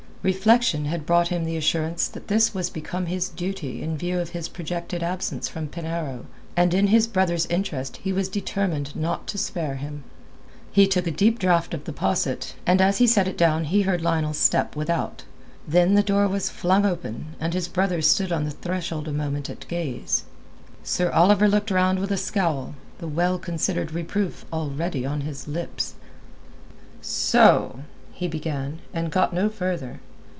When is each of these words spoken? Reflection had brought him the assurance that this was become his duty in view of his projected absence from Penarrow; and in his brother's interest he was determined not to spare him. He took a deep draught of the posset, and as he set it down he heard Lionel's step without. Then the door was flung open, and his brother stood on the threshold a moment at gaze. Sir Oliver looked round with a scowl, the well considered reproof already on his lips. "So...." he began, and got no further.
Reflection 0.23 0.85
had 0.85 1.07
brought 1.07 1.29
him 1.29 1.45
the 1.45 1.57
assurance 1.57 2.07
that 2.07 2.27
this 2.27 2.53
was 2.53 2.69
become 2.69 3.07
his 3.07 3.27
duty 3.27 3.81
in 3.81 3.97
view 3.97 4.19
of 4.19 4.29
his 4.29 4.47
projected 4.49 5.01
absence 5.01 5.47
from 5.49 5.67
Penarrow; 5.67 6.27
and 6.55 6.75
in 6.75 6.85
his 6.89 7.07
brother's 7.07 7.47
interest 7.47 7.97
he 8.03 8.13
was 8.13 8.29
determined 8.29 8.95
not 8.95 9.25
to 9.25 9.39
spare 9.39 9.77
him. 9.77 10.03
He 10.71 10.85
took 10.85 11.07
a 11.07 11.09
deep 11.09 11.39
draught 11.39 11.73
of 11.73 11.85
the 11.85 11.91
posset, 11.91 12.53
and 12.67 12.81
as 12.81 12.99
he 12.99 13.07
set 13.07 13.27
it 13.27 13.35
down 13.35 13.63
he 13.63 13.81
heard 13.81 14.03
Lionel's 14.03 14.37
step 14.37 14.75
without. 14.75 15.23
Then 15.67 15.95
the 15.95 16.03
door 16.03 16.27
was 16.27 16.51
flung 16.51 16.85
open, 16.85 17.33
and 17.39 17.55
his 17.55 17.67
brother 17.67 17.99
stood 17.99 18.31
on 18.31 18.43
the 18.43 18.51
threshold 18.51 19.07
a 19.07 19.11
moment 19.11 19.49
at 19.49 19.67
gaze. 19.67 20.25
Sir 20.83 21.09
Oliver 21.09 21.47
looked 21.47 21.71
round 21.71 21.97
with 21.97 22.11
a 22.11 22.15
scowl, 22.15 22.75
the 22.99 23.07
well 23.07 23.39
considered 23.39 23.91
reproof 23.91 24.45
already 24.53 25.03
on 25.03 25.21
his 25.21 25.47
lips. 25.47 25.95
"So...." 27.01 27.79
he 28.11 28.27
began, 28.27 28.77
and 28.93 29.09
got 29.11 29.33
no 29.33 29.49
further. 29.49 29.99